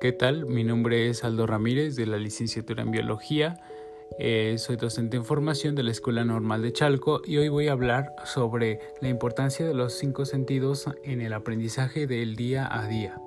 [0.00, 0.46] ¿Qué tal?
[0.46, 3.60] Mi nombre es Aldo Ramírez de la licenciatura en Biología.
[4.18, 7.72] Eh, soy docente en formación de la Escuela Normal de Chalco y hoy voy a
[7.72, 13.20] hablar sobre la importancia de los cinco sentidos en el aprendizaje del día a día.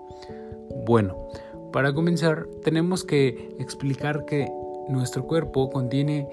[0.87, 1.27] Bueno,
[1.71, 4.49] para comenzar tenemos que explicar que
[4.89, 6.27] nuestro cuerpo contiene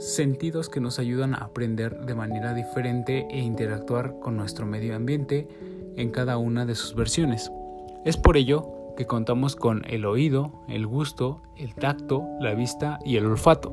[0.00, 5.46] sentidos que nos ayudan a aprender de manera diferente e interactuar con nuestro medio ambiente
[5.94, 7.52] en cada una de sus versiones.
[8.04, 13.26] Es por ello contamos con el oído, el gusto, el tacto, la vista y el
[13.26, 13.72] olfato.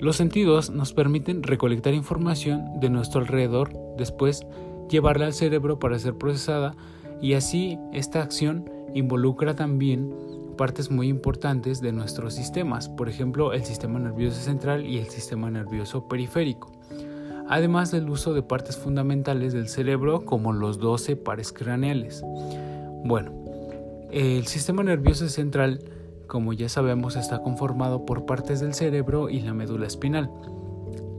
[0.00, 4.46] Los sentidos nos permiten recolectar información de nuestro alrededor, después
[4.88, 6.74] llevarla al cerebro para ser procesada
[7.20, 10.12] y así esta acción involucra también
[10.56, 15.50] partes muy importantes de nuestros sistemas, por ejemplo el sistema nervioso central y el sistema
[15.50, 16.72] nervioso periférico,
[17.48, 22.22] además del uso de partes fundamentales del cerebro como los 12 pares craneales.
[23.04, 23.32] Bueno,
[24.12, 25.84] el sistema nervioso central,
[26.26, 30.30] como ya sabemos, está conformado por partes del cerebro y la médula espinal.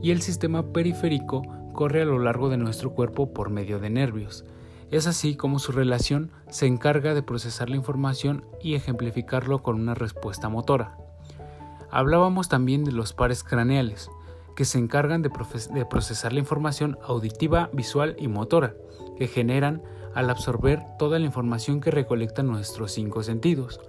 [0.02, 4.44] Y el sistema periférico corre a lo largo de nuestro cuerpo por medio de nervios.
[4.90, 9.94] Es así como su relación se encarga de procesar la información y ejemplificarlo con una
[9.94, 10.98] respuesta motora.
[11.90, 14.10] Hablábamos también de los pares craneales,
[14.54, 18.74] que se encargan de, procesar la información auditiva, visual y motora,
[19.16, 19.82] que generan
[20.14, 23.80] al absorber toda la información que recolectan nuestros cinco sentidos.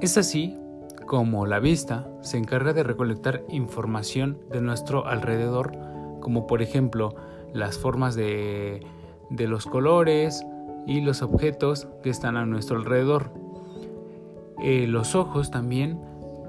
[0.00, 0.58] Es así
[1.06, 5.72] como la vista se encarga de recolectar información de nuestro alrededor,
[6.20, 7.14] como por ejemplo
[7.52, 8.84] las formas de,
[9.30, 10.44] los colores
[10.86, 13.32] y los objetos que están a nuestro alrededor.
[14.62, 16.00] Eh, los ojos también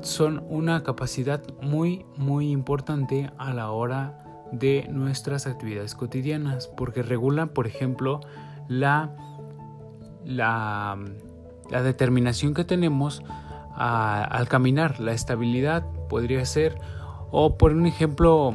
[0.02, 7.50] son una capacidad muy muy importante a la hora de nuestras actividades cotidianas, porque regulan,
[7.50, 8.22] por ejemplo,
[8.68, 9.12] la,
[10.24, 10.98] la,
[11.84, 13.24] determinación que tenemos
[13.76, 16.76] al caminar, la estabilidad podría ser,
[17.32, 18.54] o por un ejemplo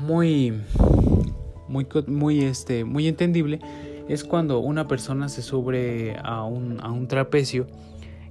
[0.00, 0.62] muy,
[1.68, 3.60] muy, muy, este, muy entendible,
[4.08, 7.66] es cuando una persona se sube a un, a un trapecio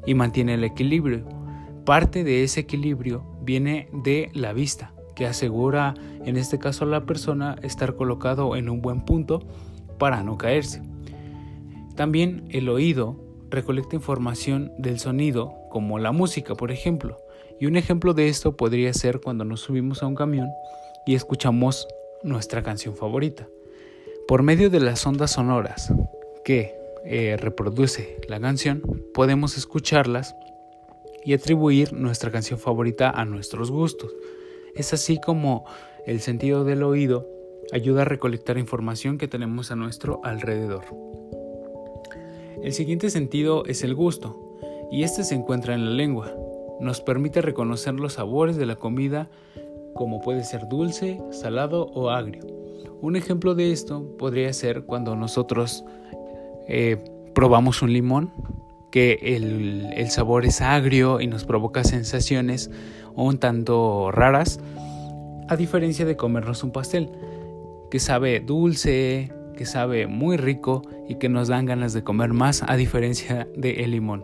[0.05, 1.25] y mantiene el equilibrio.
[1.85, 5.93] Parte de ese equilibrio viene de la vista que asegura
[6.25, 9.41] en este caso a la persona estar colocado en un buen punto
[9.97, 10.81] para no caerse.
[11.95, 13.17] También el oído
[13.49, 17.17] recolecta información del sonido, como la música, por ejemplo.
[17.59, 20.49] Y un ejemplo de esto podría ser cuando nos subimos a un camión
[21.05, 21.87] y escuchamos
[22.23, 23.47] nuestra canción favorita.
[24.27, 25.93] Por medio de las ondas sonoras
[26.45, 26.73] que
[27.05, 28.81] eh, reproduce la canción,
[29.13, 30.35] podemos escucharlas
[31.23, 34.11] y atribuir nuestra canción favorita a nuestros gustos.
[34.75, 35.65] Es así como
[36.05, 37.27] el sentido del oído
[37.71, 40.83] ayuda a recolectar información que tenemos a nuestro alrededor.
[42.61, 44.57] El siguiente sentido es el gusto,
[44.91, 46.33] y este se encuentra en la lengua.
[46.79, 49.29] Nos permite reconocer los sabores de la comida
[49.93, 52.45] como puede ser dulce, salado o agrio.
[53.01, 55.83] Un ejemplo de esto podría ser cuando nosotros
[56.67, 56.97] eh,
[57.33, 58.31] probamos un limón,
[58.91, 62.69] que el, el sabor es agrio y nos provoca sensaciones
[63.15, 64.59] un tanto raras,
[65.47, 67.09] a diferencia de comernos un pastel,
[67.89, 72.63] que sabe dulce, que sabe muy rico y que nos dan ganas de comer más
[72.67, 74.23] a diferencia del el limón.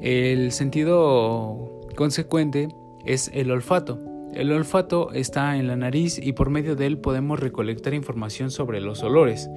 [0.00, 2.68] El sentido consecuente
[3.06, 3.98] es el olfato.
[4.34, 8.80] El olfato está en la nariz y por medio de él podemos recolectar información sobre
[8.80, 9.48] los olores,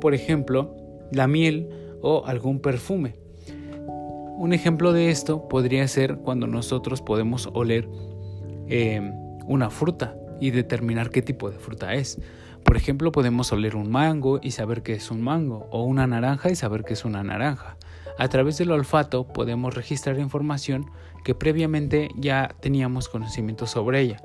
[0.00, 0.76] por ejemplo,
[1.10, 1.68] la miel
[2.02, 3.16] o algún perfume.
[4.38, 7.88] Un ejemplo de esto podría ser cuando nosotros podemos oler
[8.68, 9.12] em,
[9.48, 12.20] una fruta y determinar qué tipo de fruta es.
[12.62, 16.52] Por ejemplo, podemos oler un mango y saber que es un mango, o una naranja
[16.52, 17.78] y saber que es una naranja.
[18.16, 20.86] A través del olfato podemos registrar información
[21.24, 24.22] que previamente ya teníamos conocimiento sobre ella.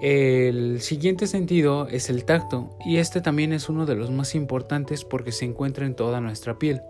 [0.00, 5.04] El siguiente sentido es el tacto, y este también es uno de los más importantes
[5.04, 6.80] porque se encuentra en toda nuestra piel.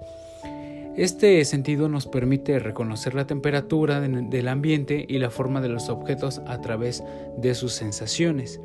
[0.97, 6.41] Este sentido nos permite reconocer la temperatura del ambiente y la forma de los objetos
[6.47, 7.03] a través
[7.37, 8.61] de sus sensaciones.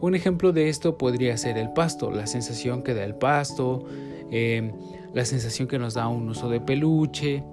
[0.00, 3.84] Un ejemplo de esto podría ser el pasto, la sensación que da el pasto,
[4.30, 4.72] em,
[5.12, 7.44] la sensación que nos da un uso de peluche.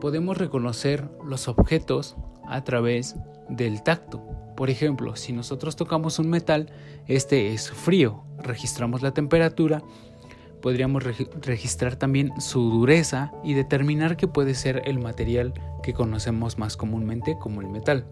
[0.00, 2.16] Podemos reconocer los objetos
[2.48, 3.14] a través
[3.48, 4.20] del tacto.
[4.56, 6.72] Por ejemplo, si nosotros tocamos un metal,
[7.06, 9.80] este es frío, registramos la temperatura
[10.62, 16.76] podríamos registrar también su dureza y determinar que puede ser el material que conocemos más
[16.76, 18.06] comúnmente como el metal.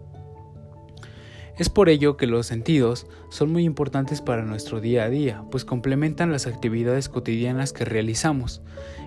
[1.57, 5.65] Es por ello que los sentidos son muy importantes para nuestro día a día, pues
[5.65, 8.61] complementan las actividades cotidianas que realizamos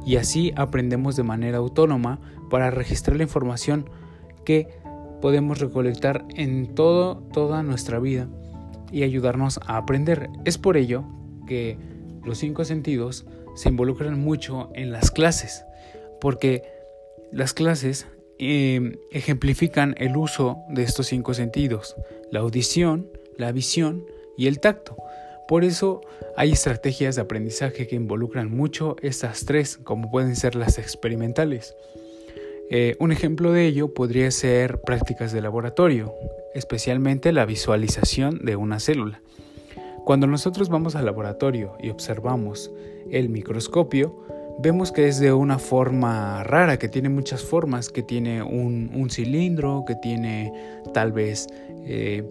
[0.06, 2.20] y así aprendemos de manera autónoma
[2.50, 3.88] para registrar la información
[4.44, 4.69] que
[5.20, 8.29] podemos recolectar en todo, toda nuestra vida
[8.93, 10.31] y ayudarnos a aprender.
[10.44, 11.05] Es por ello
[11.46, 11.94] que
[12.25, 13.25] los cinco sentidos
[13.55, 15.65] se involucran mucho en las clases,
[16.21, 16.62] porque
[17.32, 18.06] las clases
[18.38, 21.97] eh, ejemplifican el uso de estos cinco sentidos,
[22.31, 24.05] la audición, la visión
[24.37, 24.97] y el tacto.
[25.47, 26.00] Por eso
[26.37, 31.77] hay estrategias de aprendizaje que involucran mucho estas tres, como pueden ser las experimentales.
[32.70, 36.15] Eh, un ejemplo de ello podría ser prácticas de laboratorio,
[36.55, 39.20] especialmente la visualización de una célula.
[40.05, 42.71] Cuando nosotros vamos al laboratorio y observamos
[43.11, 44.15] el microscopio,
[44.59, 49.85] vemos que es de una forma rara, que tiene muchas formas, que tiene un, cilindro,
[49.87, 50.53] que tiene
[50.93, 51.47] tal vez
[51.87, 52.23] eh,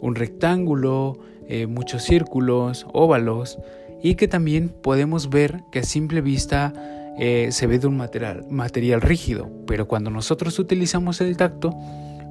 [0.00, 3.58] un rectángulo, eh, muchos círculos, óvalos,
[4.02, 6.72] y que también podemos ver que a simple vista
[7.16, 11.76] eh, se ve de un material, material rígido, pero cuando nosotros utilizamos el tacto,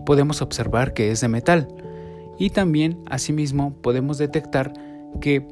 [0.06, 1.68] podemos observar que es de metal.
[2.38, 4.74] Y también, asimismo, podemos detectar
[5.22, 5.46] que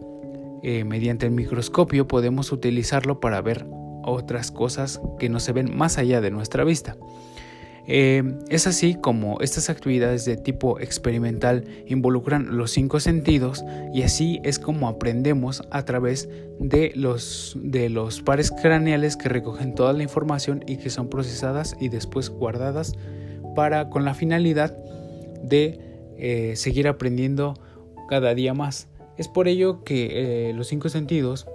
[0.64, 3.66] eh, mediante el microscopio podemos utilizarlo para ver
[4.04, 6.98] otras cosas que no se ven más allá de nuestra vista.
[7.90, 13.64] Eh, es así como estas actividades de tipo experimental involucran los cinco sentidos
[13.94, 16.28] y así es como aprendemos a través
[16.60, 21.78] de los, de los pares craneales que recogen toda la información y que son procesadas
[21.80, 22.92] y después guardadas
[23.56, 24.76] para con la finalidad
[25.42, 25.80] de
[26.18, 27.54] eh, seguir aprendiendo
[28.10, 28.90] cada día más.
[29.18, 31.48] Es por ello que eh, los cinco sentidos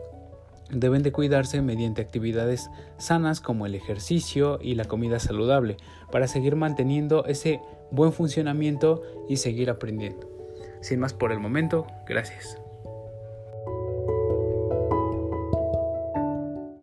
[0.71, 5.77] deben de cuidarse mediante actividades sanas como el ejercicio y la comida saludable
[6.11, 7.61] para seguir manteniendo ese
[7.91, 10.29] buen funcionamiento y seguir aprendiendo.
[10.81, 12.62] Sin más por el momento, gracias.